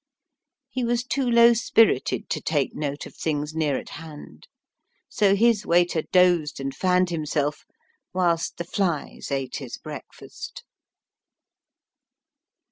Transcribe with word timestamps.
He 0.67 0.83
was 0.83 1.03
too 1.03 1.29
low 1.29 1.53
spirited 1.53 2.27
to 2.31 2.41
take 2.41 2.73
note 2.73 3.05
of 3.05 3.15
things 3.15 3.53
near 3.53 3.77
at 3.77 3.89
hand. 3.89 4.47
So 5.07 5.35
his 5.35 5.63
waiter 5.63 6.01
dozed 6.11 6.59
and 6.59 6.75
fanned 6.75 7.11
him 7.11 7.23
self, 7.27 7.65
whilst 8.11 8.57
the 8.57 8.63
flies 8.63 9.29
ate 9.29 9.57
his 9.57 9.77
breakfast. 9.77 10.63